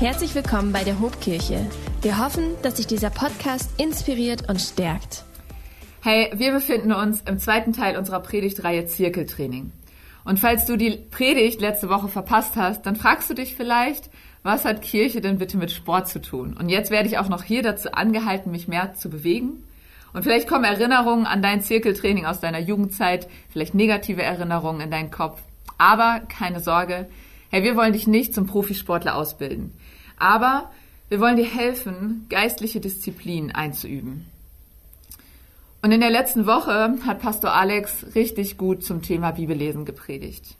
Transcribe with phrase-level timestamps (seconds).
[0.00, 1.66] Herzlich willkommen bei der Hobkirche.
[2.02, 5.24] Wir hoffen, dass sich dieser Podcast inspiriert und stärkt.
[6.04, 9.72] Hey, wir befinden uns im zweiten Teil unserer Predigtreihe Zirkeltraining.
[10.24, 14.08] Und falls du die Predigt letzte Woche verpasst hast, dann fragst du dich vielleicht,
[14.44, 16.56] was hat Kirche denn bitte mit Sport zu tun?
[16.56, 19.64] Und jetzt werde ich auch noch hier dazu angehalten, mich mehr zu bewegen.
[20.12, 25.10] Und vielleicht kommen Erinnerungen an dein Zirkeltraining aus deiner Jugendzeit, vielleicht negative Erinnerungen in deinen
[25.10, 25.42] Kopf.
[25.76, 27.08] Aber keine Sorge,
[27.50, 29.72] hey, wir wollen dich nicht zum Profisportler ausbilden.
[30.18, 30.70] Aber
[31.08, 34.26] wir wollen dir helfen, geistliche Disziplin einzuüben.
[35.80, 40.56] Und in der letzten Woche hat Pastor Alex richtig gut zum Thema Bibellesen gepredigt.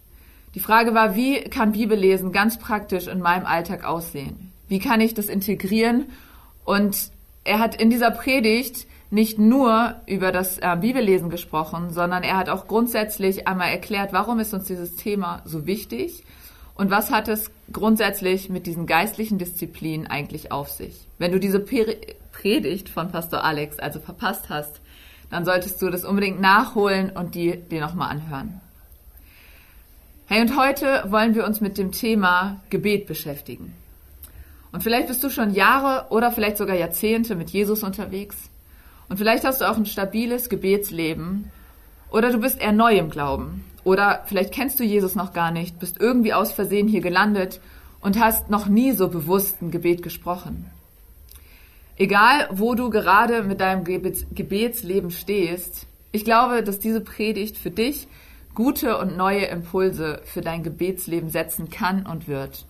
[0.55, 4.53] Die Frage war, wie kann Bibellesen ganz praktisch in meinem Alltag aussehen?
[4.69, 6.07] Wie kann ich das integrieren?
[6.65, 7.11] Und
[7.45, 12.49] er hat in dieser Predigt nicht nur über das äh, Bibellesen gesprochen, sondern er hat
[12.49, 16.25] auch grundsätzlich einmal erklärt, warum ist uns dieses Thema so wichtig
[16.79, 21.07] und was hat es grundsätzlich mit diesen geistlichen Disziplinen eigentlich auf sich.
[21.19, 24.81] Wenn du diese Predigt von Pastor Alex also verpasst hast,
[25.29, 28.61] dann solltest du das unbedingt nachholen und die dir nochmal anhören.
[30.27, 33.75] Hey, und heute wollen wir uns mit dem Thema Gebet beschäftigen.
[34.71, 38.37] Und vielleicht bist du schon Jahre oder vielleicht sogar Jahrzehnte mit Jesus unterwegs.
[39.09, 41.51] Und vielleicht hast du auch ein stabiles Gebetsleben.
[42.11, 43.65] Oder du bist eher neu im Glauben.
[43.89, 47.59] Oder vielleicht kennst du Jesus noch gar nicht, bist irgendwie aus Versehen hier gelandet
[48.03, 50.71] und hast noch nie so bewusst ein Gebet gesprochen.
[51.97, 58.09] Egal, wo du gerade mit deinem Gebetsleben stehst, ich glaube, dass diese Predigt für dich
[58.55, 62.67] gute und neue Impulse für dein Gebetsleben setzen kann und wird.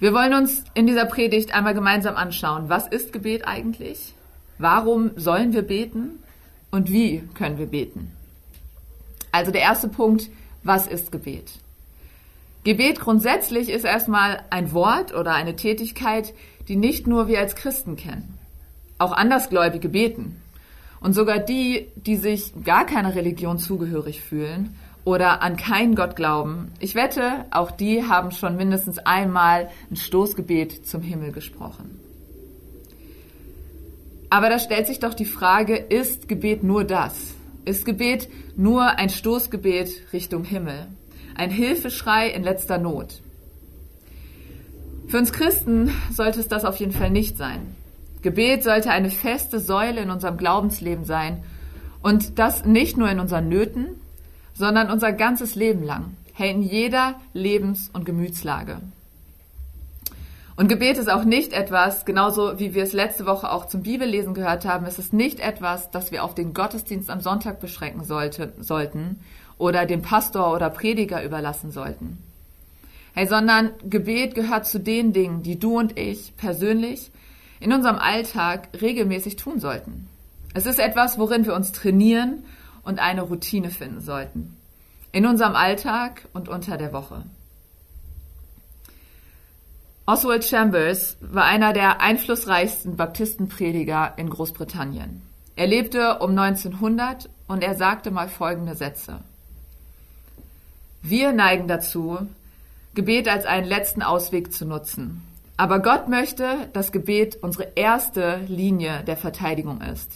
[0.00, 4.12] Wir wollen uns in dieser Predigt einmal gemeinsam anschauen, was ist Gebet eigentlich?
[4.58, 6.18] Warum sollen wir beten?
[6.70, 8.19] Und wie können wir beten?
[9.32, 10.28] Also der erste Punkt,
[10.62, 11.50] was ist Gebet?
[12.64, 16.34] Gebet grundsätzlich ist erstmal ein Wort oder eine Tätigkeit,
[16.68, 18.38] die nicht nur wir als Christen kennen.
[18.98, 20.42] Auch Andersgläubige beten.
[21.00, 26.72] Und sogar die, die sich gar keiner Religion zugehörig fühlen oder an keinen Gott glauben,
[26.78, 31.98] ich wette, auch die haben schon mindestens einmal ein Stoßgebet zum Himmel gesprochen.
[34.28, 37.34] Aber da stellt sich doch die Frage, ist Gebet nur das?
[37.64, 40.86] Ist Gebet nur ein Stoßgebet Richtung Himmel?
[41.34, 43.20] Ein Hilfeschrei in letzter Not?
[45.08, 47.74] Für uns Christen sollte es das auf jeden Fall nicht sein.
[48.22, 51.42] Gebet sollte eine feste Säule in unserem Glaubensleben sein
[52.02, 53.88] und das nicht nur in unseren Nöten,
[54.54, 58.80] sondern unser ganzes Leben lang, hey, in jeder Lebens- und Gemütslage.
[60.60, 64.34] Und Gebet ist auch nicht etwas, genauso wie wir es letzte Woche auch zum Bibellesen
[64.34, 68.52] gehört haben, es ist nicht etwas, das wir auf den Gottesdienst am Sonntag beschränken sollte,
[68.58, 69.20] sollten
[69.56, 72.18] oder dem Pastor oder Prediger überlassen sollten.
[73.14, 77.10] Hey, sondern Gebet gehört zu den Dingen, die du und ich persönlich
[77.58, 80.08] in unserem Alltag regelmäßig tun sollten.
[80.52, 82.44] Es ist etwas, worin wir uns trainieren
[82.82, 84.58] und eine Routine finden sollten.
[85.10, 87.24] In unserem Alltag und unter der Woche.
[90.06, 95.22] Oswald Chambers war einer der einflussreichsten Baptistenprediger in Großbritannien.
[95.56, 99.20] Er lebte um 1900 und er sagte mal folgende Sätze.
[101.02, 102.18] Wir neigen dazu,
[102.94, 105.22] Gebet als einen letzten Ausweg zu nutzen.
[105.56, 110.10] Aber Gott möchte, dass Gebet unsere erste Linie der Verteidigung ist.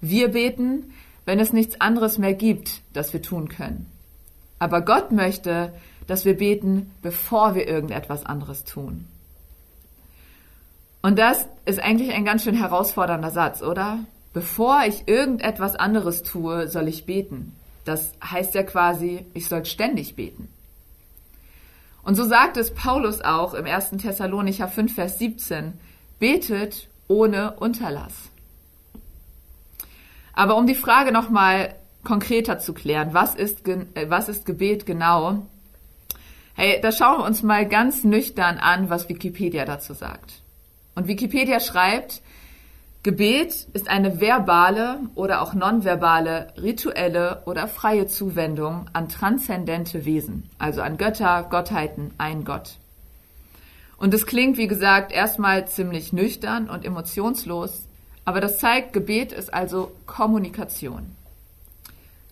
[0.00, 0.92] Wir beten,
[1.24, 3.86] wenn es nichts anderes mehr gibt, das wir tun können.
[4.58, 5.72] Aber Gott möchte,
[6.12, 9.06] dass wir beten, bevor wir irgendetwas anderes tun.
[11.00, 14.00] Und das ist eigentlich ein ganz schön herausfordernder Satz, oder?
[14.34, 17.56] Bevor ich irgendetwas anderes tue, soll ich beten.
[17.86, 20.48] Das heißt ja quasi, ich soll ständig beten.
[22.02, 23.92] Und so sagt es Paulus auch im 1.
[23.92, 25.72] Thessalonicher 5, Vers 17,
[26.18, 28.28] betet ohne Unterlass.
[30.34, 31.74] Aber um die Frage nochmal
[32.04, 35.46] konkreter zu klären, was ist, äh, was ist Gebet genau?
[36.54, 40.42] Hey, da schauen wir uns mal ganz nüchtern an, was Wikipedia dazu sagt.
[40.94, 42.20] Und Wikipedia schreibt,
[43.02, 50.82] Gebet ist eine verbale oder auch nonverbale, rituelle oder freie Zuwendung an transzendente Wesen, also
[50.82, 52.76] an Götter, Gottheiten, ein Gott.
[53.96, 57.86] Und es klingt, wie gesagt, erstmal ziemlich nüchtern und emotionslos,
[58.24, 61.16] aber das zeigt, Gebet ist also Kommunikation.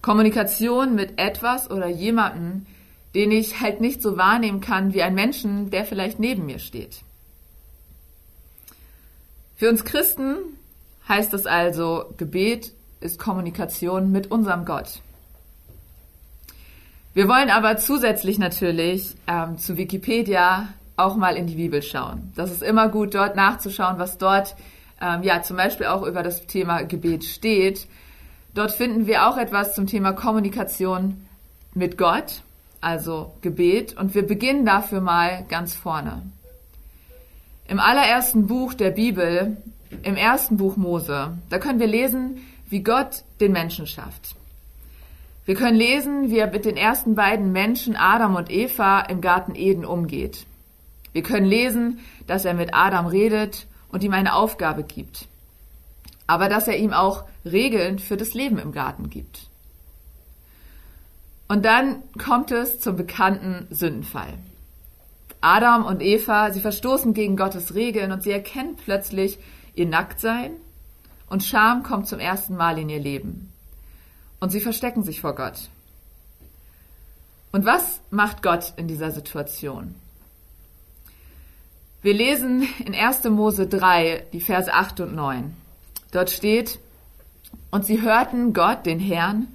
[0.02, 2.66] Kommunikation mit etwas oder jemandem,
[3.14, 7.02] den ich halt nicht so wahrnehmen kann wie ein Menschen, der vielleicht neben mir steht.
[9.56, 10.36] Für uns Christen
[11.08, 15.00] heißt es also, Gebet ist Kommunikation mit unserem Gott.
[17.12, 22.32] Wir wollen aber zusätzlich natürlich ähm, zu Wikipedia auch mal in die Bibel schauen.
[22.36, 24.54] Das ist immer gut, dort nachzuschauen, was dort
[25.00, 27.88] ähm, ja zum Beispiel auch über das Thema Gebet steht.
[28.54, 31.26] Dort finden wir auch etwas zum Thema Kommunikation
[31.74, 32.42] mit Gott,
[32.80, 33.96] also Gebet.
[33.96, 36.22] Und wir beginnen dafür mal ganz vorne.
[37.68, 39.56] Im allerersten Buch der Bibel,
[40.02, 42.38] im ersten Buch Mose, da können wir lesen,
[42.68, 44.34] wie Gott den Menschen schafft.
[45.44, 49.54] Wir können lesen, wie er mit den ersten beiden Menschen, Adam und Eva, im Garten
[49.54, 50.46] Eden umgeht.
[51.12, 55.26] Wir können lesen, dass er mit Adam redet und ihm eine Aufgabe gibt.
[56.26, 59.49] Aber dass er ihm auch Regeln für das Leben im Garten gibt.
[61.50, 64.34] Und dann kommt es zum bekannten Sündenfall.
[65.40, 69.36] Adam und Eva, sie verstoßen gegen Gottes Regeln und sie erkennen plötzlich
[69.74, 70.52] ihr Nacktsein
[71.28, 73.52] und Scham kommt zum ersten Mal in ihr Leben.
[74.38, 75.70] Und sie verstecken sich vor Gott.
[77.50, 79.96] Und was macht Gott in dieser Situation?
[82.00, 83.24] Wir lesen in 1.
[83.24, 85.52] Mose 3 die Verse 8 und 9.
[86.12, 86.78] Dort steht,
[87.72, 89.48] und sie hörten Gott, den Herrn,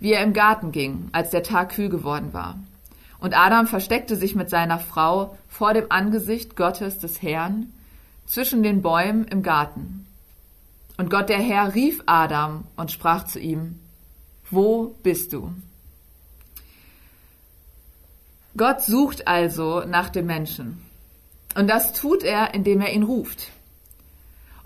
[0.00, 2.58] wie er im Garten ging, als der Tag kühl geworden war.
[3.18, 7.72] Und Adam versteckte sich mit seiner Frau vor dem Angesicht Gottes des Herrn
[8.26, 10.06] zwischen den Bäumen im Garten.
[10.96, 13.78] Und Gott der Herr rief Adam und sprach zu ihm,
[14.50, 15.52] Wo bist du?
[18.56, 20.84] Gott sucht also nach dem Menschen.
[21.54, 23.50] Und das tut er, indem er ihn ruft.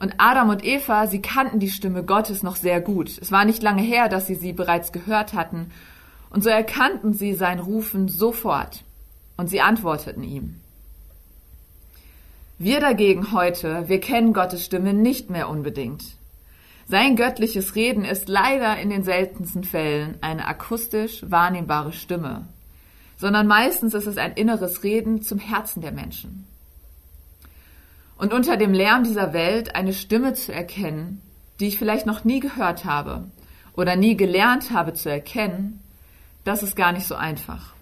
[0.03, 3.19] Und Adam und Eva, sie kannten die Stimme Gottes noch sehr gut.
[3.21, 5.71] Es war nicht lange her, dass sie sie bereits gehört hatten.
[6.29, 8.83] Und so erkannten sie sein Rufen sofort.
[9.37, 10.57] Und sie antworteten ihm.
[12.59, 16.03] Wir dagegen heute, wir kennen Gottes Stimme nicht mehr unbedingt.
[16.89, 22.49] Sein göttliches Reden ist leider in den seltensten Fällen eine akustisch wahrnehmbare Stimme,
[23.19, 26.49] sondern meistens ist es ein inneres Reden zum Herzen der Menschen.
[28.23, 31.21] Und unter dem Lärm dieser Welt eine Stimme zu erkennen,
[31.59, 33.25] die ich vielleicht noch nie gehört habe
[33.75, 35.83] oder nie gelernt habe zu erkennen,
[36.45, 37.73] das ist gar nicht so einfach.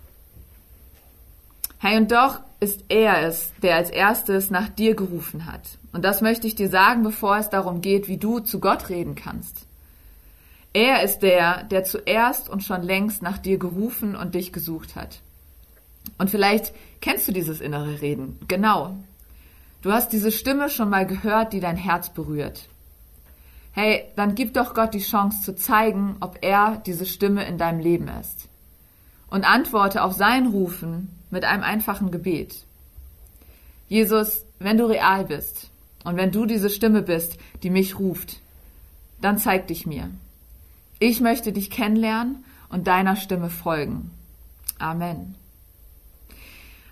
[1.77, 5.77] Hey, und doch ist er es, der als erstes nach dir gerufen hat.
[5.93, 9.17] Und das möchte ich dir sagen, bevor es darum geht, wie du zu Gott reden
[9.17, 9.67] kannst.
[10.73, 15.21] Er ist der, der zuerst und schon längst nach dir gerufen und dich gesucht hat.
[16.17, 16.73] Und vielleicht
[17.03, 18.39] kennst du dieses innere Reden.
[18.49, 18.97] Genau.
[19.83, 22.69] Du hast diese Stimme schon mal gehört, die dein Herz berührt.
[23.73, 27.81] Hey, dann gib doch Gott die Chance zu zeigen, ob er diese Stimme in deinem
[27.81, 28.49] Leben ist.
[29.29, 32.65] Und antworte auf sein Rufen mit einem einfachen Gebet.
[33.89, 35.71] Jesus, wenn du real bist
[36.05, 38.41] und wenn du diese Stimme bist, die mich ruft,
[39.21, 40.11] dann zeig dich mir.
[40.99, 44.11] Ich möchte dich kennenlernen und deiner Stimme folgen.
[44.79, 45.37] Amen.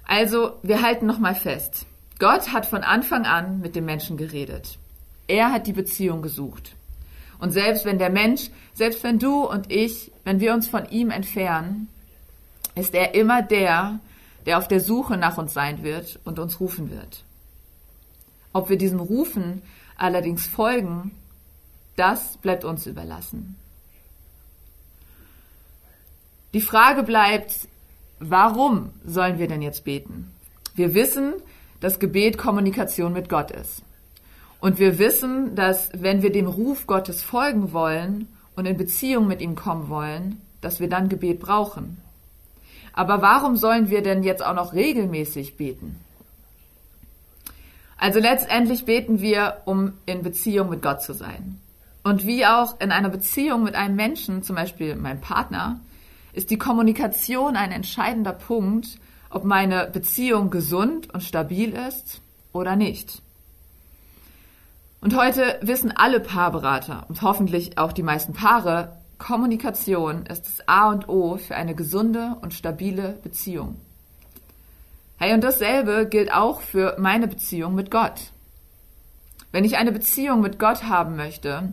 [0.07, 1.88] Also, wir halten nochmal fest.
[2.19, 4.79] Gott hat von Anfang an mit dem Menschen geredet.
[5.29, 6.75] Er hat die Beziehung gesucht.
[7.39, 11.11] Und selbst wenn der Mensch, selbst wenn du und ich, wenn wir uns von ihm
[11.11, 11.89] entfernen,
[12.75, 14.01] ist er immer der,
[14.47, 17.23] der auf der Suche nach uns sein wird und uns rufen wird.
[18.53, 19.63] Ob wir diesem Rufen
[19.97, 21.13] allerdings folgen,
[21.97, 23.57] das bleibt uns überlassen.
[26.55, 27.69] Die Frage bleibt,
[28.21, 30.33] warum sollen wir denn jetzt beten?
[30.75, 31.35] Wir wissen,
[31.81, 33.83] dass Gebet Kommunikation mit Gott ist.
[34.61, 39.41] Und wir wissen, dass wenn wir dem Ruf Gottes folgen wollen und in Beziehung mit
[39.41, 41.99] ihm kommen wollen, dass wir dann Gebet brauchen.
[42.93, 46.01] Aber warum sollen wir denn jetzt auch noch regelmäßig beten?
[47.97, 51.61] Also letztendlich beten wir, um in Beziehung mit Gott zu sein.
[52.03, 55.81] Und wie auch in einer Beziehung mit einem Menschen, zum Beispiel meinem Partner,
[56.33, 58.99] ist die Kommunikation ein entscheidender Punkt,
[59.31, 62.21] ob meine Beziehung gesund und stabil ist
[62.53, 63.23] oder nicht.
[65.01, 70.91] Und heute wissen alle Paarberater und hoffentlich auch die meisten Paare, Kommunikation ist das A
[70.91, 73.77] und O für eine gesunde und stabile Beziehung.
[75.19, 78.31] Hey, und dasselbe gilt auch für meine Beziehung mit Gott.
[79.51, 81.73] Wenn ich eine Beziehung mit Gott haben möchte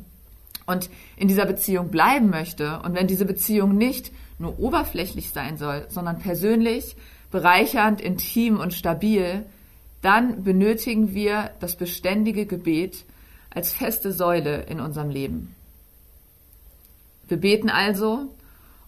[0.65, 5.85] und in dieser Beziehung bleiben möchte und wenn diese Beziehung nicht nur oberflächlich sein soll,
[5.89, 6.95] sondern persönlich,
[7.36, 9.46] bereichernd, intim und stabil,
[10.01, 13.04] dann benötigen wir das beständige Gebet
[13.50, 15.54] als feste Säule in unserem Leben.
[17.27, 18.34] Wir beten also,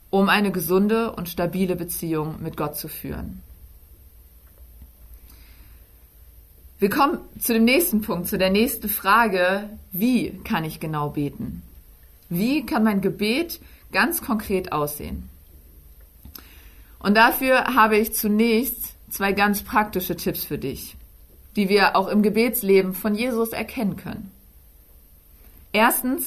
[0.09, 3.41] um eine gesunde und stabile Beziehung mit Gott zu führen.
[6.79, 11.63] Wir kommen zu dem nächsten Punkt, zu der nächsten Frage, wie kann ich genau beten?
[12.29, 13.59] Wie kann mein Gebet
[13.91, 15.27] ganz konkret aussehen?
[16.99, 20.95] Und dafür habe ich zunächst zwei ganz praktische Tipps für dich,
[21.55, 24.31] die wir auch im Gebetsleben von Jesus erkennen können.
[25.73, 26.25] Erstens,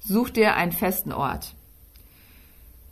[0.00, 1.54] such dir einen festen Ort.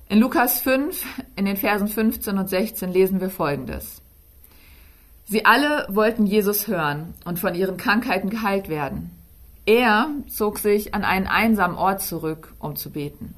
[0.09, 1.05] In Lukas 5,
[1.37, 4.03] in den Versen 15 und 16 lesen wir Folgendes.
[5.27, 9.11] Sie alle wollten Jesus hören und von ihren Krankheiten geheilt werden.
[9.65, 13.35] Er zog sich an einen einsamen Ort zurück, um zu beten.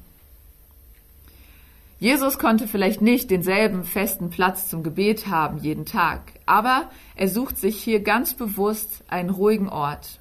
[1.99, 7.57] Jesus konnte vielleicht nicht denselben festen Platz zum Gebet haben jeden Tag, aber er sucht
[7.57, 10.19] sich hier ganz bewusst einen ruhigen Ort.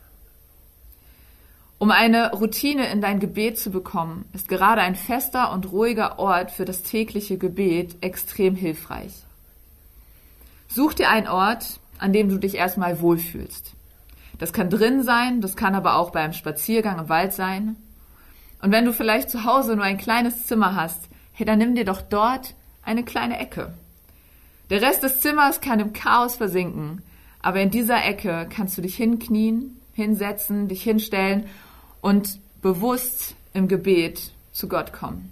[1.78, 6.50] Um eine Routine in dein Gebet zu bekommen, ist gerade ein fester und ruhiger Ort
[6.50, 9.12] für das tägliche Gebet extrem hilfreich.
[10.68, 13.75] Such dir einen Ort, an dem du dich erstmal wohlfühlst.
[14.38, 17.76] Das kann drin sein, das kann aber auch beim Spaziergang im Wald sein.
[18.62, 21.85] Und wenn du vielleicht zu Hause nur ein kleines Zimmer hast, hey, dann nimm dir
[21.85, 23.75] doch dort eine kleine Ecke.
[24.71, 27.02] Der Rest des Zimmers kann im Chaos versinken,
[27.40, 31.47] aber in dieser Ecke kannst du dich hinknien, hinsetzen, dich hinstellen
[32.00, 35.31] und bewusst im Gebet zu Gott kommen.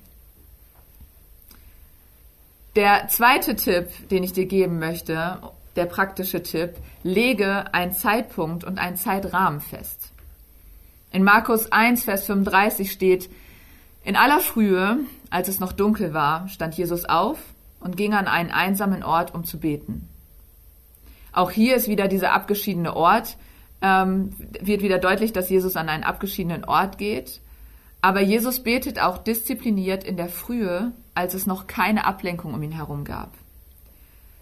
[2.77, 5.39] Der zweite Tipp, den ich dir geben möchte,
[5.75, 10.11] der praktische Tipp, lege einen Zeitpunkt und einen Zeitrahmen fest.
[11.13, 13.31] In Markus 1, Vers 35 steht,
[14.05, 14.99] in aller Frühe,
[15.35, 17.41] als es noch dunkel war, stand Jesus auf
[17.81, 20.09] und ging an einen einsamen Ort, um zu beten.
[21.33, 23.37] Auch hier ist wieder dieser abgeschiedene Ort,
[23.83, 27.41] ähm, wird wieder deutlich, dass Jesus an einen abgeschiedenen Ort geht.
[28.01, 32.71] Aber Jesus betet auch diszipliniert in der Frühe, als es noch keine Ablenkung um ihn
[32.71, 33.33] herum gab.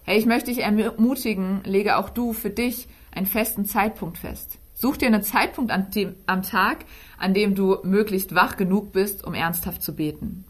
[0.03, 4.59] Hey, ich möchte dich ermutigen, lege auch du für dich einen festen Zeitpunkt fest.
[4.75, 6.85] Such dir einen Zeitpunkt an dem, am Tag,
[7.17, 10.45] an dem du möglichst wach genug bist, um ernsthaft zu beten.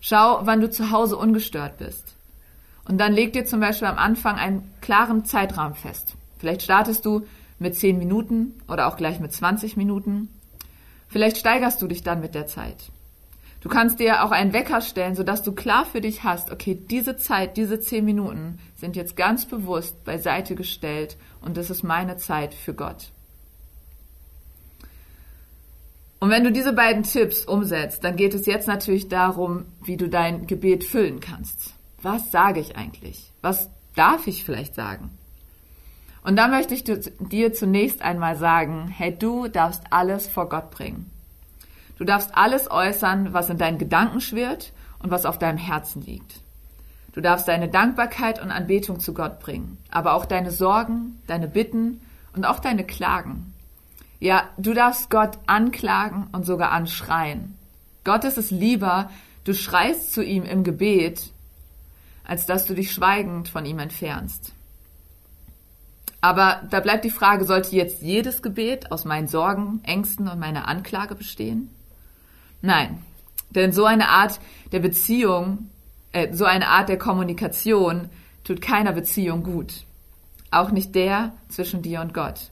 [0.00, 2.14] Schau, wann du zu Hause ungestört bist.
[2.88, 6.14] Und dann leg dir zum Beispiel am Anfang einen klaren Zeitrahmen fest.
[6.38, 7.26] Vielleicht startest du
[7.58, 10.28] mit 10 Minuten oder auch gleich mit 20 Minuten.
[11.08, 12.90] Vielleicht steigerst du dich dann mit der Zeit.
[13.60, 17.16] Du kannst dir auch einen Wecker stellen, sodass du klar für dich hast, okay, diese
[17.16, 22.54] Zeit, diese 10 Minuten sind jetzt ganz bewusst beiseite gestellt und das ist meine Zeit
[22.54, 23.10] für Gott.
[26.20, 30.08] Und wenn du diese beiden Tipps umsetzt, dann geht es jetzt natürlich darum, wie du
[30.08, 31.74] dein Gebet füllen kannst.
[32.02, 33.32] Was sage ich eigentlich?
[33.40, 35.10] Was darf ich vielleicht sagen?
[36.22, 41.10] Und da möchte ich dir zunächst einmal sagen, hey, du darfst alles vor Gott bringen.
[41.96, 46.40] Du darfst alles äußern, was in deinen Gedanken schwirrt und was auf deinem Herzen liegt.
[47.12, 52.00] Du darfst deine Dankbarkeit und Anbetung zu Gott bringen, aber auch deine Sorgen, deine Bitten
[52.34, 53.47] und auch deine Klagen.
[54.20, 57.56] Ja, du darfst Gott anklagen und sogar anschreien.
[58.04, 59.10] Gott ist es lieber,
[59.44, 61.30] du schreist zu ihm im Gebet,
[62.24, 64.52] als dass du dich schweigend von ihm entfernst.
[66.20, 70.66] Aber da bleibt die Frage, sollte jetzt jedes Gebet aus meinen Sorgen, Ängsten und meiner
[70.66, 71.70] Anklage bestehen?
[72.60, 73.02] Nein,
[73.50, 74.40] denn so eine Art
[74.72, 75.70] der Beziehung,
[76.12, 78.10] äh, so eine Art der Kommunikation
[78.42, 79.84] tut keiner Beziehung gut.
[80.50, 82.50] Auch nicht der zwischen dir und Gott.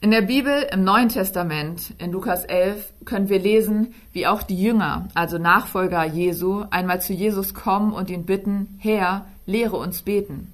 [0.00, 4.56] In der Bibel im Neuen Testament, in Lukas 11, können wir lesen, wie auch die
[4.56, 10.52] Jünger, also Nachfolger Jesu, einmal zu Jesus kommen und ihn bitten, Herr, lehre uns beten.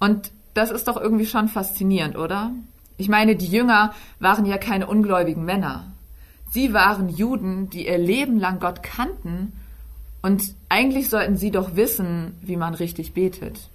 [0.00, 2.52] Und das ist doch irgendwie schon faszinierend, oder?
[2.96, 5.92] Ich meine, die Jünger waren ja keine ungläubigen Männer.
[6.50, 9.52] Sie waren Juden, die ihr Leben lang Gott kannten
[10.22, 13.68] und eigentlich sollten sie doch wissen, wie man richtig betet.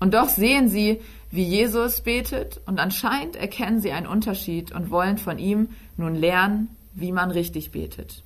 [0.00, 1.00] Und doch sehen sie,
[1.30, 6.74] wie Jesus betet und anscheinend erkennen sie einen Unterschied und wollen von ihm nun lernen,
[6.94, 8.22] wie man richtig betet.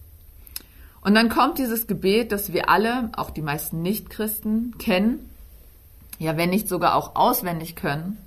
[1.01, 5.29] Und dann kommt dieses Gebet, das wir alle, auch die meisten Nichtchristen, kennen,
[6.19, 8.19] ja wenn nicht sogar auch auswendig können,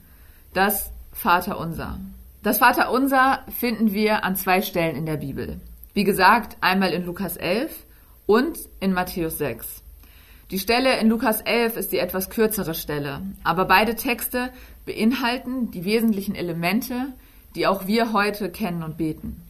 [0.54, 1.98] das Vater unser.
[2.44, 5.60] Das Vater unser finden wir an zwei Stellen in der Bibel.
[5.94, 7.72] Wie gesagt, einmal in Lukas 11
[8.26, 9.82] und in Matthäus 6.
[10.52, 14.52] Die Stelle in Lukas 11 ist die etwas kürzere Stelle, aber beide Texte
[14.86, 17.14] beinhalten die wesentlichen Elemente,
[17.56, 19.42] die auch wir heute kennen und beten.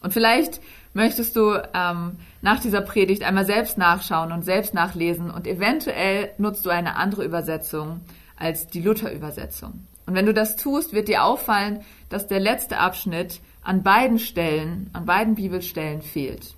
[0.00, 0.60] Und vielleicht
[0.94, 6.64] möchtest du ähm, nach dieser Predigt einmal selbst nachschauen und selbst nachlesen und eventuell nutzt
[6.64, 8.00] du eine andere Übersetzung
[8.36, 9.86] als die Luther-Übersetzung.
[10.06, 14.88] Und wenn du das tust, wird dir auffallen, dass der letzte Abschnitt an beiden Stellen,
[14.94, 16.54] an beiden Bibelstellen fehlt.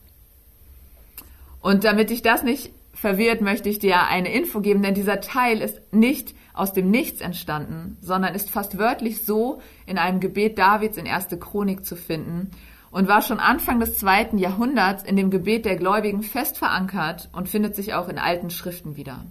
[1.60, 5.62] Und damit ich das nicht verwirrt, möchte ich dir eine Info geben, denn dieser Teil
[5.62, 10.98] ist nicht aus dem Nichts entstanden, sondern ist fast wörtlich so in einem Gebet Davids
[10.98, 12.50] in erste Chronik zu finden.
[12.92, 17.48] und war schon Anfang des zweiten Jahrhunderts in dem Gebet der Gläubigen fest verankert und
[17.48, 19.24] findet sich auch in alten Schriften wieder.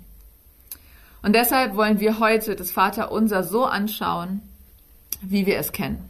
[1.22, 4.42] Und deshalb wollen wir heute das Vaterunser so anschauen,
[5.22, 6.10] wie wir es kennen.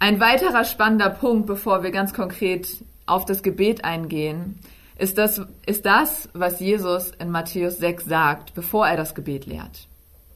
[0.00, 2.66] Ein weiterer spannender Punkt, bevor wir ganz konkret
[3.06, 4.58] auf das Gebet eingehen,
[4.98, 9.86] ist das, ist das, was Jesus in Matthäus 6 sagt, bevor er das Gebet lehrt.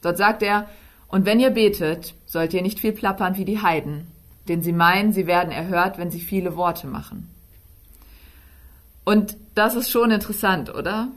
[0.01, 0.67] Dort sagt er,
[1.09, 4.07] und wenn ihr betet, sollt ihr nicht viel plappern wie die Heiden,
[4.47, 7.29] denn sie meinen, sie werden erhört, wenn sie viele Worte machen.
[9.05, 11.09] Und das ist schon interessant, oder?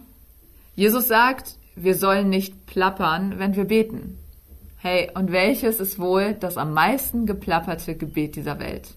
[0.74, 4.18] Jesus sagt, wir sollen nicht plappern, wenn wir beten.
[4.78, 8.88] Hey, und welches ist wohl das am meisten geplapperte Gebet dieser Welt?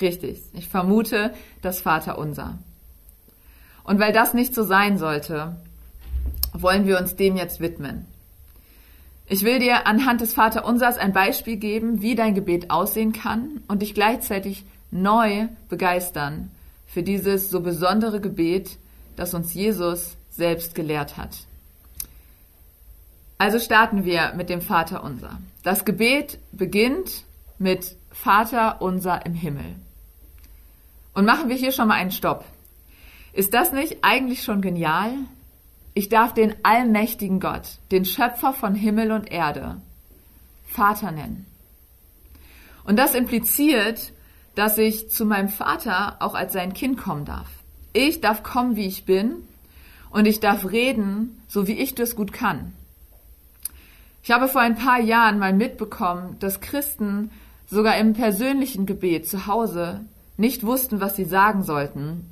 [0.00, 1.32] Richtig, ich vermute
[1.62, 2.58] das Vaterunser.
[3.84, 5.56] Und weil das nicht so sein sollte,
[6.52, 8.06] wollen wir uns dem jetzt widmen.
[9.26, 13.82] Ich will dir anhand des Vaterunsers ein Beispiel geben, wie dein Gebet aussehen kann und
[13.82, 16.50] dich gleichzeitig neu begeistern
[16.86, 18.78] für dieses so besondere Gebet,
[19.16, 21.38] das uns Jesus selbst gelehrt hat.
[23.38, 25.38] Also starten wir mit dem Vaterunser.
[25.62, 27.24] Das Gebet beginnt
[27.58, 29.76] mit Vater unser im Himmel.
[31.14, 32.44] Und machen wir hier schon mal einen Stopp.
[33.34, 35.12] Ist das nicht eigentlich schon genial?
[35.92, 39.80] Ich darf den allmächtigen Gott, den Schöpfer von Himmel und Erde,
[40.66, 41.44] Vater nennen.
[42.84, 44.12] Und das impliziert,
[44.54, 47.48] dass ich zu meinem Vater auch als sein Kind kommen darf.
[47.92, 49.36] Ich darf kommen, wie ich bin,
[50.10, 52.72] und ich darf reden, so wie ich das gut kann.
[54.22, 57.32] Ich habe vor ein paar Jahren mal mitbekommen, dass Christen
[57.66, 60.04] sogar im persönlichen Gebet zu Hause
[60.36, 62.30] nicht wussten, was sie sagen sollten,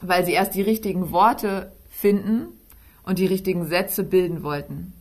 [0.00, 2.48] weil sie erst die richtigen Worte finden
[3.02, 4.92] und die richtigen Sätze bilden wollten.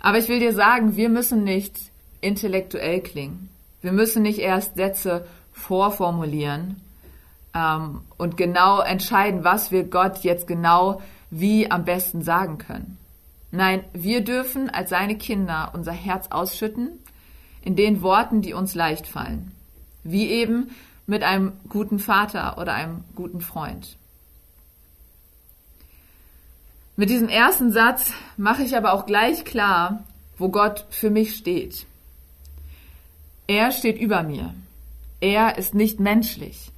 [0.00, 1.76] Aber ich will dir sagen, wir müssen nicht
[2.20, 3.48] intellektuell klingen.
[3.80, 6.80] Wir müssen nicht erst Sätze vorformulieren
[7.54, 12.98] ähm, und genau entscheiden, was wir Gott jetzt genau wie am besten sagen können.
[13.50, 16.90] Nein, wir dürfen als seine Kinder unser Herz ausschütten
[17.62, 19.52] in den Worten, die uns leicht fallen.
[20.04, 20.70] Wie eben
[21.08, 23.96] mit einem guten Vater oder einem guten Freund.
[26.96, 30.04] Mit diesem ersten Satz mache ich aber auch gleich klar,
[30.36, 31.86] wo Gott für mich steht.
[33.46, 34.54] Er steht über mir.
[35.20, 36.70] Er ist nicht menschlich.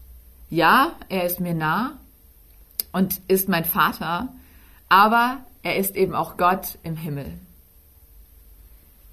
[0.49, 1.99] Ja, er ist mir nah
[2.93, 4.29] und ist mein Vater,
[4.89, 7.33] aber er ist eben auch Gott im Himmel.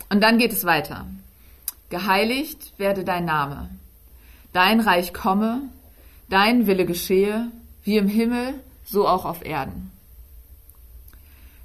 [0.10, 1.08] Und dann geht es weiter.
[1.89, 3.69] Geheiligt werde dein Name.
[4.58, 5.70] Dein Reich komme,
[6.30, 7.52] dein Wille geschehe,
[7.84, 9.91] wie im Himmel, so auch auf Erden.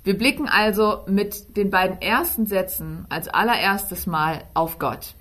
[0.05, 5.15] Wir blicken also mit den beiden ersten Sätzen als allererstes Mal auf Gott.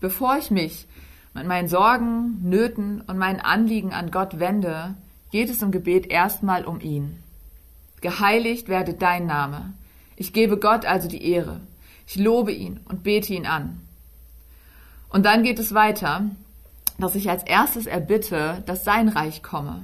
[0.00, 0.86] Bevor ich mich
[1.34, 4.94] mit meinen Sorgen, Nöten und meinen Anliegen an Gott wende,
[5.30, 7.22] geht es im Gebet erstmal um ihn.
[8.00, 9.74] Geheiligt werde dein Name.
[10.16, 11.60] Ich gebe Gott also die Ehre.
[12.06, 13.82] Ich lobe ihn und bete ihn an.
[15.10, 16.30] Und dann geht es weiter,
[16.98, 19.82] dass ich als erstes erbitte, dass sein Reich komme.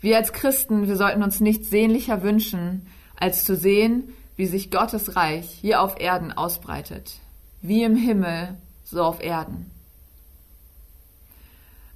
[0.00, 5.16] Wir als Christen, wir sollten uns nichts sehnlicher wünschen, als zu sehen, wie sich Gottes
[5.16, 7.14] Reich hier auf Erden ausbreitet.
[7.62, 9.70] Wie im Himmel, so auf Erden.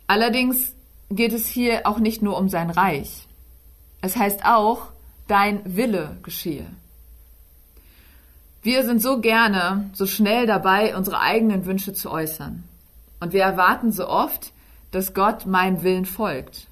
[0.06, 0.72] Allerdings
[1.10, 3.26] geht es hier auch nicht nur um sein Reich.
[4.00, 4.88] Es heißt auch,
[5.26, 6.66] dein Wille geschehe.
[8.62, 12.64] Wir sind so gerne, so schnell dabei, unsere eigenen Wünsche zu äußern.
[13.20, 14.52] Und wir erwarten so oft,
[14.90, 16.68] dass Gott meinem Willen folgt.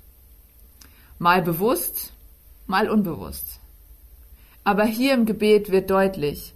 [1.19, 2.13] Mal bewusst,
[2.67, 3.61] mal unbewusst.
[4.65, 6.55] Aber hier im Gebet wird deutlich,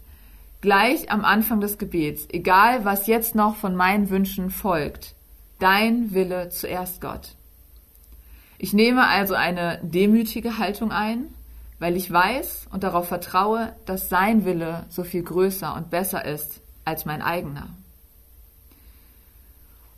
[0.61, 5.15] gleich am Anfang des Gebets, egal was jetzt noch von meinen Wünschen folgt,
[5.59, 7.35] dein Wille zuerst Gott.
[8.59, 11.27] Ich nehme also eine demütige Haltung ein,
[11.79, 16.61] weil ich weiß und darauf vertraue, dass sein Wille so viel größer und besser ist
[16.85, 17.69] als mein eigener.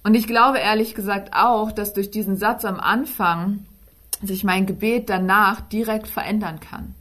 [0.02, 3.66] Und ich glaube ehrlich gesagt auch, dass durch diesen Satz am Anfang
[4.22, 6.94] sich mein Gebet danach direkt verändern kann.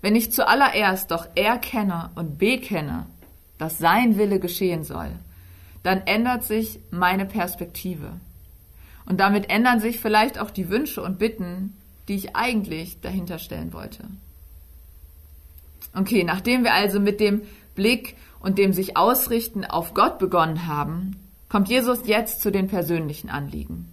[0.00, 3.06] Wenn ich zuallererst doch erkenne und bekenne,
[3.58, 5.10] dass sein Wille geschehen soll,
[5.82, 8.10] dann ändert sich meine Perspektive.
[9.06, 11.76] Und damit ändern sich vielleicht auch die Wünsche und Bitten,
[12.08, 14.04] die ich eigentlich dahinter stellen wollte.
[15.94, 17.42] Okay, nachdem wir also mit dem
[17.74, 21.16] Blick und dem sich ausrichten auf Gott begonnen haben,
[21.52, 23.86] kommt Jesus jetzt zu den persönlichen Anliegen.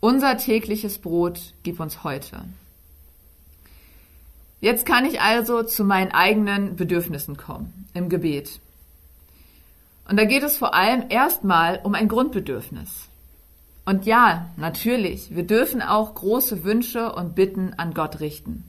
[0.00, 2.44] Unser tägliches Brot gib uns heute.
[4.62, 8.58] Jetzt kann ich also zu meinen eigenen Bedürfnissen kommen im Gebet.
[10.08, 13.10] Und da geht es vor allem erstmal um ein Grundbedürfnis.
[13.84, 18.64] Und ja, natürlich, wir dürfen auch große Wünsche und Bitten an Gott richten.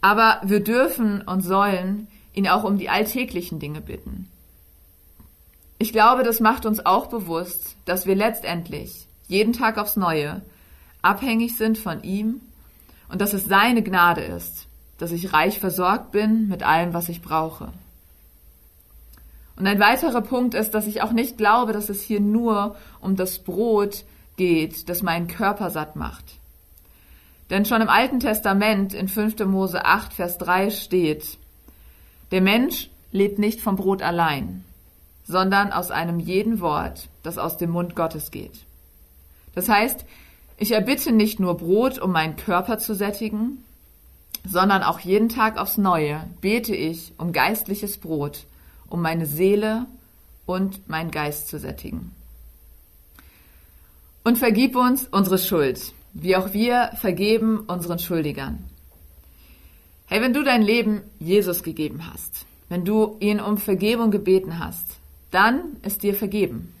[0.00, 4.30] Aber wir dürfen und sollen ihn auch um die alltäglichen Dinge bitten.
[5.84, 10.40] Ich glaube, das macht uns auch bewusst, dass wir letztendlich jeden Tag aufs Neue
[11.02, 12.40] abhängig sind von ihm
[13.10, 14.66] und dass es seine Gnade ist,
[14.96, 17.68] dass ich reich versorgt bin mit allem, was ich brauche.
[19.56, 23.14] Und ein weiterer Punkt ist, dass ich auch nicht glaube, dass es hier nur um
[23.14, 24.04] das Brot
[24.38, 26.24] geht, das meinen Körper satt macht.
[27.50, 29.40] Denn schon im Alten Testament in 5.
[29.40, 31.36] Mose 8, Vers 3 steht,
[32.30, 34.64] der Mensch lebt nicht vom Brot allein,
[35.24, 38.64] sondern aus einem jeden Wort, das aus dem Mund Gottes geht.
[39.54, 40.04] Das heißt,
[40.56, 43.64] ich erbitte nicht nur Brot, um meinen Körper zu sättigen,
[44.46, 48.46] sondern auch jeden Tag aufs Neue bete ich um geistliches Brot,
[48.88, 49.86] um meine Seele
[50.46, 52.12] und meinen Geist zu sättigen.
[54.22, 58.64] Und vergib uns unsere Schuld, wie auch wir vergeben unseren Schuldigern.
[60.06, 64.98] Hey, wenn du dein Leben Jesus gegeben hast, wenn du ihn um Vergebung gebeten hast,
[65.34, 66.74] dann ist dir vergeben.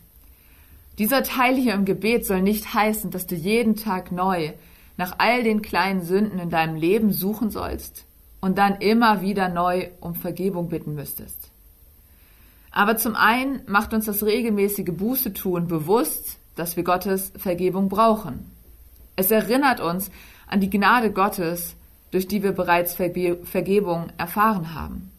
[0.98, 4.52] Dieser Teil hier im Gebet soll nicht heißen, dass du jeden Tag neu
[4.96, 8.04] nach all den kleinen Sünden in deinem Leben suchen sollst
[8.40, 11.50] und dann immer wieder neu um Vergebung bitten müsstest.
[12.70, 18.50] Aber zum einen macht uns das regelmäßige Buße tun bewusst, dass wir Gottes Vergebung brauchen.
[19.16, 20.10] Es erinnert uns
[20.46, 21.74] an die Gnade Gottes,
[22.12, 25.10] durch die wir bereits Verge Vergebung erfahren haben.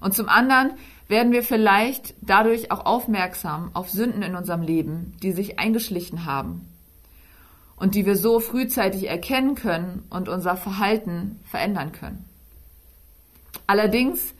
[0.00, 0.72] Und zum anderen
[1.08, 6.68] werden wir vielleicht dadurch auch aufmerksam auf Sünden in unserem Leben, die sich eingeschlichen haben
[7.76, 12.24] und die wir so frühzeitig erkennen können und unser Verhalten verändern können.
[13.66, 14.34] Allerdings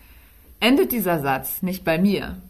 [0.60, 2.40] endet dieser Satz nicht bei mir.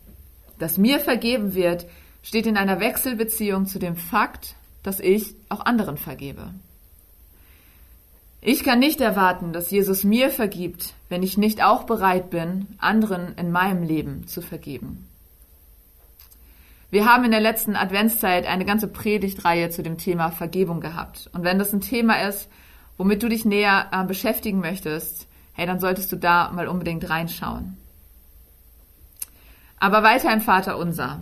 [0.58, 1.86] Dass mir vergeben wird,
[2.22, 6.54] steht in einer Wechselbeziehung zu dem Fakt, dass ich auch anderen vergebe.
[8.48, 13.34] Ich kann nicht erwarten, dass Jesus mir vergibt, wenn ich nicht auch bereit bin, anderen
[13.34, 15.08] in meinem Leben zu vergeben.
[16.88, 21.28] Wir haben in der letzten Adventszeit eine ganze Predigtreihe zu dem Thema Vergebung gehabt.
[21.32, 22.48] Und wenn das ein Thema ist,
[22.96, 27.76] womit du dich näher äh, beschäftigen möchtest, hey, dann solltest du da mal unbedingt reinschauen.
[29.80, 31.18] Aber weiter im Vater unser.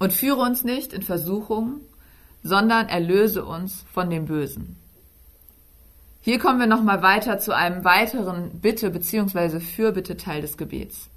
[0.00, 1.82] Und führe uns nicht in Versuchung,
[2.42, 4.76] sondern erlöse uns von dem Bösen.
[6.26, 9.60] Hier kommen wir nochmal weiter zu einem weiteren Bitte bzw.
[9.60, 11.08] Fürbitte-Teil des Gebets.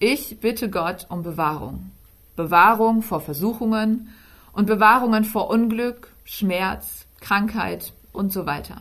[0.00, 1.92] Ich bitte Gott um Bewahrung.
[2.34, 4.08] Bewahrung vor Versuchungen
[4.52, 8.80] und Bewahrungen vor Unglück, Schmerz, Krankheit und so weiter.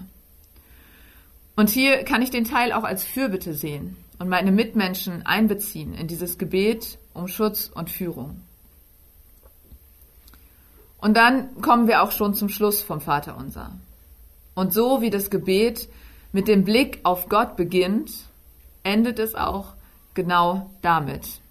[1.55, 6.07] Und hier kann ich den Teil auch als Fürbitte sehen und meine Mitmenschen einbeziehen in
[6.07, 8.41] dieses Gebet um Schutz und Führung.
[10.97, 13.77] Und dann kommen wir auch schon zum Schluss vom Vater unser.
[14.57, 15.87] Und so wie das Gebet
[16.31, 18.11] mit dem Blick auf Gott beginnt,
[18.81, 19.75] endet es auch
[20.15, 21.41] genau damit.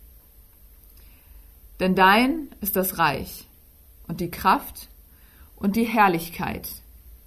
[1.79, 3.47] Denn dein ist das Reich
[4.09, 4.89] und die Kraft
[5.55, 6.69] und die Herrlichkeit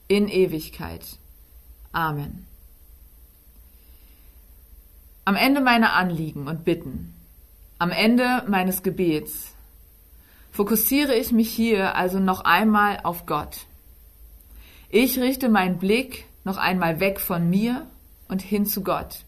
[0.09, 1.05] in Ewigkeit.
[1.93, 2.45] Amen.
[5.23, 7.13] Am Ende meiner Anliegen und Bitten,
[7.77, 9.55] am Ende meines Gebets,
[10.51, 13.68] fokussiere ich mich hier also noch einmal auf Gott.
[14.89, 17.87] Ich richte meinen Blick noch einmal weg von mir
[18.27, 19.19] und hin zu Gott.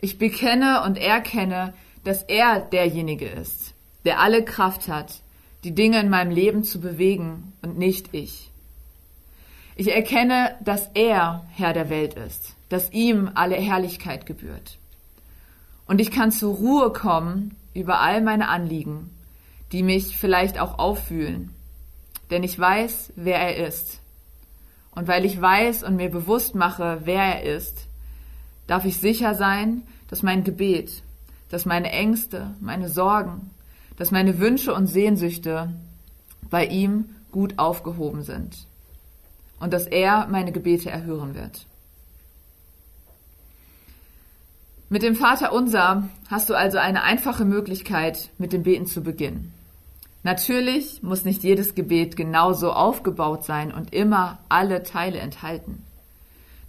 [0.00, 5.20] Ich bekenne und erkenne, dass er derjenige ist, der alle Kraft hat,
[5.64, 8.50] die Dinge in meinem Leben zu bewegen und nicht ich.
[9.76, 14.78] Ich erkenne, dass er Herr der Welt ist dass ihm alle Herrlichkeit gebührt.
[15.86, 19.10] Und ich kann zur Ruhe kommen über all meine Anliegen,
[19.72, 21.54] die mich vielleicht auch auffühlen,
[22.30, 24.00] denn ich weiß, wer er ist.
[24.94, 27.86] Und weil ich weiß und mir bewusst mache, wer er ist,
[28.66, 31.02] darf ich sicher sein, dass mein Gebet,
[31.48, 33.50] dass meine Ängste, meine Sorgen,
[33.96, 35.72] dass meine Wünsche und Sehnsüchte
[36.50, 38.66] bei ihm gut aufgehoben sind
[39.58, 41.66] und dass er meine Gebete erhören wird.
[44.90, 49.54] Mit dem Vater Unser hast du also eine einfache Möglichkeit, mit dem Beten zu beginnen.
[50.22, 55.84] Natürlich muss nicht jedes Gebet genauso aufgebaut sein und immer alle Teile enthalten.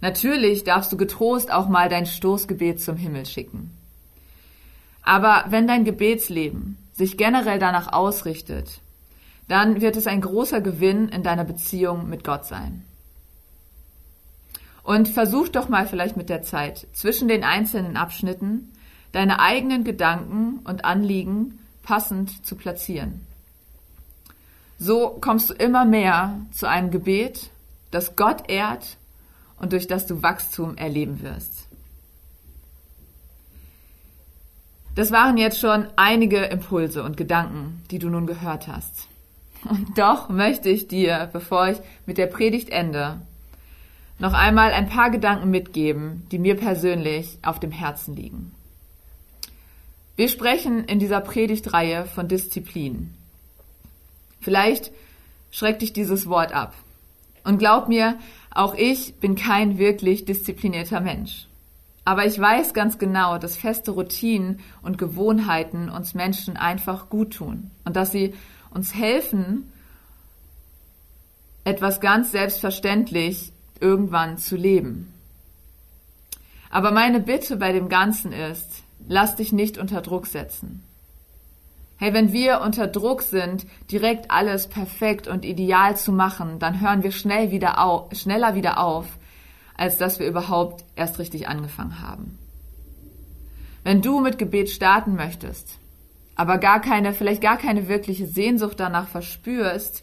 [0.00, 3.70] Natürlich darfst du getrost auch mal dein Stoßgebet zum Himmel schicken.
[5.02, 8.80] Aber wenn dein Gebetsleben sich generell danach ausrichtet,
[9.48, 12.82] dann wird es ein großer Gewinn in deiner Beziehung mit Gott sein.
[14.82, 18.72] Und versuch doch mal vielleicht mit der Zeit zwischen den einzelnen Abschnitten
[19.12, 23.20] deine eigenen Gedanken und Anliegen passend zu platzieren.
[24.84, 27.48] So kommst du immer mehr zu einem Gebet,
[27.90, 28.98] das Gott ehrt
[29.58, 31.68] und durch das du Wachstum erleben wirst.
[34.94, 39.08] Das waren jetzt schon einige Impulse und Gedanken, die du nun gehört hast.
[39.64, 43.22] Und doch möchte ich dir, bevor ich mit der Predigt ende,
[44.18, 48.52] noch einmal ein paar Gedanken mitgeben, die mir persönlich auf dem Herzen liegen.
[50.14, 53.14] Wir sprechen in dieser Predigtreihe von Disziplin.
[54.44, 54.92] Vielleicht
[55.50, 56.74] schreckt dich dieses Wort ab.
[57.44, 58.18] Und glaub mir,
[58.50, 61.46] auch ich bin kein wirklich disziplinierter Mensch.
[62.04, 67.70] Aber ich weiß ganz genau, dass feste Routinen und Gewohnheiten uns Menschen einfach gut tun
[67.84, 68.34] und dass sie
[68.70, 69.72] uns helfen,
[71.64, 75.12] etwas ganz selbstverständlich irgendwann zu leben.
[76.68, 80.82] Aber meine Bitte bei dem Ganzen ist, lass dich nicht unter Druck setzen.
[81.96, 87.04] Hey, wenn wir unter Druck sind, direkt alles perfekt und ideal zu machen, dann hören
[87.04, 89.06] wir schnell wieder auf, schneller wieder auf,
[89.76, 92.38] als dass wir überhaupt erst richtig angefangen haben.
[93.84, 95.78] Wenn du mit Gebet starten möchtest,
[96.34, 100.02] aber gar keine, vielleicht gar keine wirkliche Sehnsucht danach verspürst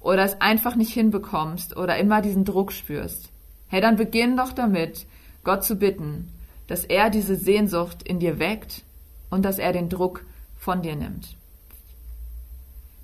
[0.00, 3.30] oder es einfach nicht hinbekommst oder immer diesen Druck spürst,
[3.68, 5.06] hey, dann beginn doch damit,
[5.44, 6.32] Gott zu bitten,
[6.66, 8.82] dass er diese Sehnsucht in dir weckt
[9.30, 10.24] und dass er den Druck
[10.68, 11.34] von dir nimmt.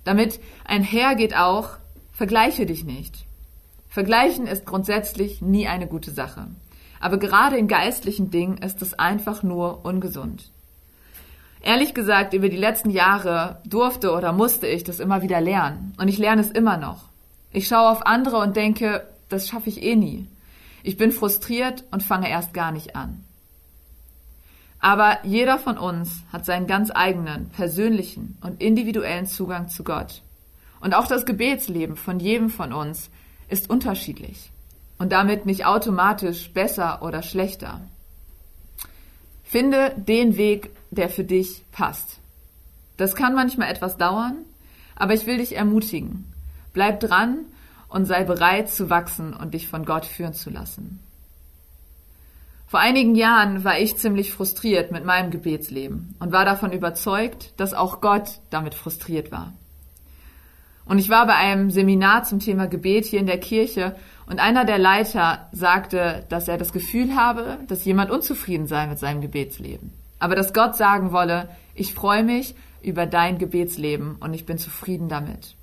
[0.03, 1.69] Damit einhergeht auch,
[2.13, 3.25] vergleiche dich nicht.
[3.89, 6.45] Vergleichen ist grundsätzlich nie eine gute Sache.
[6.99, 10.51] Aber gerade in geistlichen Dingen ist es einfach nur ungesund.
[11.59, 15.95] Ehrlich gesagt, über die letzten Jahre durfte oder musste ich das immer wieder lernen.
[15.97, 17.05] Und ich lerne es immer noch.
[17.51, 20.27] Ich schaue auf andere und denke, das schaffe ich eh nie.
[20.83, 23.24] Ich bin frustriert und fange erst gar nicht an.
[24.85, 30.21] Aber jeder von uns hat seinen ganz eigenen, persönlichen und individuellen Zugang zu Gott.
[30.79, 33.09] Und auch das Gebetsleben von jedem von uns
[33.49, 34.51] ist unterschiedlich
[34.99, 37.81] und damit nicht automatisch besser oder schlechter.
[39.43, 42.19] Finde den Weg, der für dich passt.
[42.95, 44.37] Das kann manchmal etwas dauern,
[44.95, 46.31] aber ich will dich ermutigen.
[46.73, 47.39] Bleib dran
[47.87, 50.99] und sei bereit zu wachsen und dich von Gott führen zu lassen.
[52.75, 57.73] Vor einigen Jahren war ich ziemlich frustriert mit meinem Gebetsleben und war davon überzeugt, dass
[57.73, 59.53] auch Gott damit frustriert war.
[60.83, 63.95] Und ich war bei einem Seminar zum Thema Gebet hier in der Kirche
[64.27, 68.99] und einer der Leiter sagte, dass er das Gefühl habe, dass jemand unzufrieden sei mit
[68.99, 69.93] seinem Gebetsleben.
[70.19, 75.07] Aber dass Gott sagen wolle, ich freue mich über dein Gebetsleben und ich bin zufrieden
[75.07, 75.55] damit.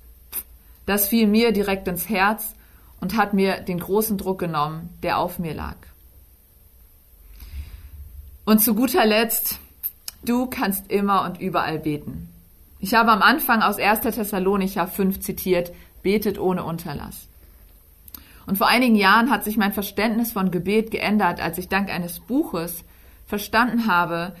[0.87, 2.55] Das fiel mir direkt ins Herz
[3.01, 5.75] und hat mir den großen Druck genommen, der auf mir lag.
[8.45, 9.59] Und zu guter Letzt,
[10.25, 12.29] du kannst immer und überall beten.
[12.79, 14.01] Ich habe am Anfang aus 1.
[14.01, 17.29] Thessalonicher 5 zitiert, betet ohne Unterlass.
[18.45, 22.19] Und vor einigen Jahren hat sich mein Verständnis von Gebet geändert, als ich dank eines
[22.19, 22.83] Buches
[23.25, 24.35] verstanden habe,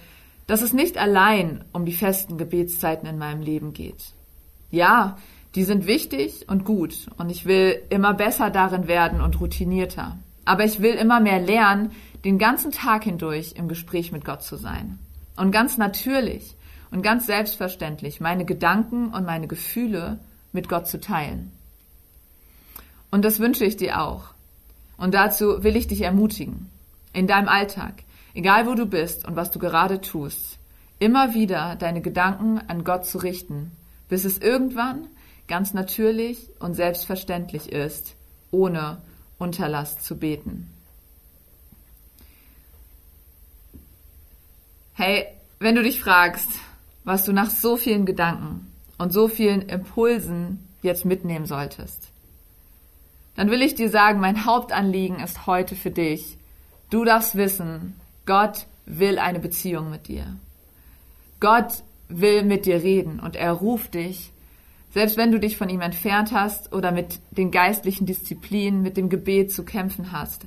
[0.47, 4.11] dass es nicht allein um die festen Gebetszeiten in meinem Leben geht.
[4.71, 5.17] Ja,
[5.55, 10.17] die sind wichtig und gut und ich will immer besser darin werden und routinierter.
[10.43, 11.91] Aber ich will immer mehr lernen,
[12.23, 14.99] den ganzen Tag hindurch im Gespräch mit Gott zu sein.
[15.35, 16.55] Und ganz natürlich
[16.91, 20.19] und ganz selbstverständlich meine Gedanken und meine Gefühle
[20.51, 21.51] mit Gott zu teilen.
[23.11, 24.33] Und das wünsche ich dir auch.
[24.97, 26.69] Und dazu will ich dich ermutigen,
[27.13, 30.59] in deinem Alltag, egal wo du bist und was du gerade tust,
[30.99, 33.71] immer wieder deine Gedanken an Gott zu richten,
[34.07, 35.07] bis es irgendwann
[35.47, 38.15] ganz natürlich und selbstverständlich ist,
[38.51, 39.01] ohne
[39.37, 40.69] Unterlass zu beten.
[44.95, 45.25] Hey,
[45.57, 46.49] wenn du dich fragst,
[47.03, 52.11] was du nach so vielen Gedanken und so vielen Impulsen jetzt mitnehmen solltest.
[53.35, 56.37] Dann will ich dir sagen, mein Hauptanliegen ist heute für dich.
[56.91, 57.95] Du darfst wissen,
[58.27, 60.35] Gott will eine Beziehung mit dir.
[61.39, 64.31] Gott will mit dir reden und er ruft dich,
[64.93, 69.09] selbst wenn du dich von ihm entfernt hast oder mit den geistlichen Disziplinen, mit dem
[69.09, 70.45] Gebet zu kämpfen hast.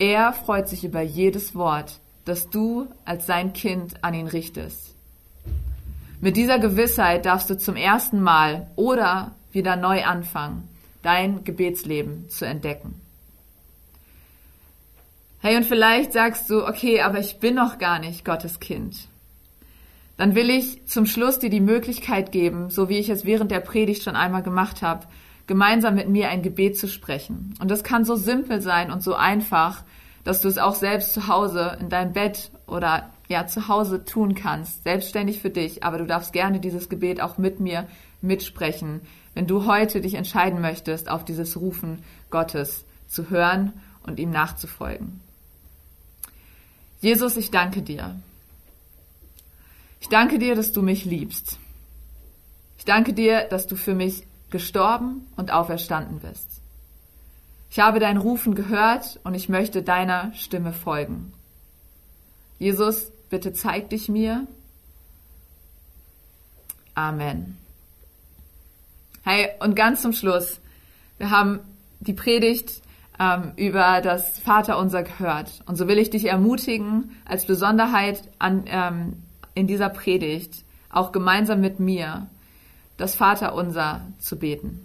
[0.00, 4.94] Er freut sich über jedes Wort, das du als sein Kind an ihn richtest.
[6.20, 10.68] Mit dieser Gewissheit darfst du zum ersten Mal oder wieder neu anfangen,
[11.02, 13.00] dein Gebetsleben zu entdecken.
[15.40, 19.06] Hey, und vielleicht sagst du, okay, aber ich bin noch gar nicht Gottes Kind.
[20.16, 23.60] Dann will ich zum Schluss dir die Möglichkeit geben, so wie ich es während der
[23.60, 25.06] Predigt schon einmal gemacht habe,
[25.46, 27.54] gemeinsam mit mir ein Gebet zu sprechen.
[27.60, 29.84] Und das kann so simpel sein und so einfach,
[30.28, 34.34] dass du es auch selbst zu Hause in deinem Bett oder ja, zu Hause tun
[34.34, 37.88] kannst, selbstständig für dich, aber du darfst gerne dieses Gebet auch mit mir
[38.20, 39.00] mitsprechen,
[39.32, 45.20] wenn du heute dich entscheiden möchtest, auf dieses Rufen Gottes zu hören und ihm nachzufolgen.
[47.00, 48.14] Jesus, ich danke dir.
[49.98, 51.58] Ich danke dir, dass du mich liebst.
[52.76, 56.57] Ich danke dir, dass du für mich gestorben und auferstanden bist.
[57.70, 61.32] Ich habe dein Rufen gehört und ich möchte deiner Stimme folgen.
[62.58, 64.46] Jesus, bitte zeig dich mir.
[66.94, 67.58] Amen.
[69.22, 70.60] Hey, und ganz zum Schluss,
[71.18, 71.60] wir haben
[72.00, 72.82] die Predigt
[73.18, 75.62] ähm, über das Vaterunser gehört.
[75.66, 79.22] Und so will ich dich ermutigen, als Besonderheit an, ähm,
[79.54, 82.28] in dieser Predigt, auch gemeinsam mit mir,
[82.96, 84.84] das Vaterunser zu beten.